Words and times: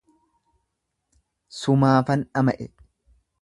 Sumaafan 1.59 2.25
dhama'e 2.31 2.67